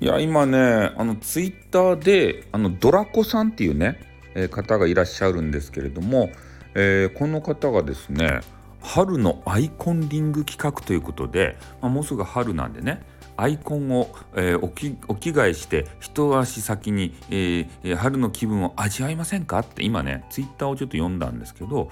[0.00, 4.00] いや今ねあのツイッターであのドラコさんっていうね、
[4.34, 6.30] えー、方がいらっしゃるんですけれども、
[6.74, 8.40] えー、この方がですね
[8.80, 13.02] 春のアイコンリング企画ということで、まあ、もうすぐ春なんでね
[13.36, 21.90] アイコンを、えー、おきお着替えして一足先に、えー、春の気分を味わいませんかって今ねツイッターをちょっと読んだんですけど、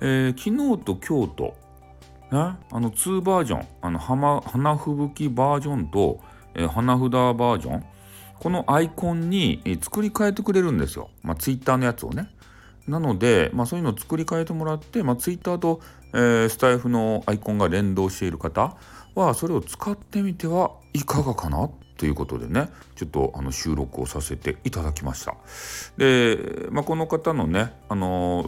[0.00, 1.52] えー、昨日と今日と、ね、
[2.32, 6.20] あの2バージョンあの花吹雪バージョンと
[6.54, 7.84] えー、花札バージョン。
[8.38, 12.30] このアイコンに、えー、作り変えてくれるんですよ、まあ、ツイッターのやつをね。
[12.88, 15.80] なので、まあ、そういうのを作り変えてもらって、まあ、ツイッターと、
[16.12, 18.76] えー、スタイフのアイコンが連動している方
[19.14, 21.68] はそれを使ってみてはいかがかな
[21.98, 22.70] ということでね。
[22.96, 25.34] ちょっとあの収録をさせていただきました。
[25.98, 28.42] で、まあ、この方のねあの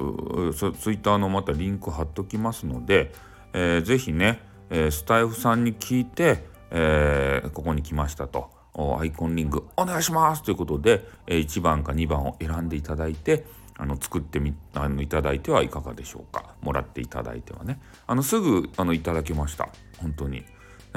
[0.55, 3.13] ツイッターのまたリンク貼っときますので、
[3.53, 8.51] えー、ぜひね、えー、スタイフさんに聞いてえー、ここに来ましたと。
[8.99, 10.43] アイコンリングお願いします。
[10.43, 13.45] ということで、え1番か2番を選んでいただいて
[13.77, 16.55] あの作ってみあのいただいてはいかがでしょうか。
[16.63, 17.81] もらっていただいてはね。
[18.07, 19.69] あのすぐあのいただきました。
[19.99, 20.45] 本当に。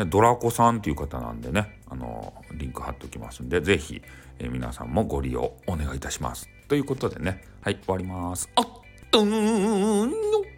[0.08, 4.02] ドラコさんっていう方なんでねあのリンク貼っておきますんで是非、
[4.39, 6.50] え、皆さんもご利用お願いいたします。
[6.67, 7.44] ということでね。
[7.62, 8.50] はい終わります。
[8.56, 8.67] あっ
[9.12, 10.55] とーん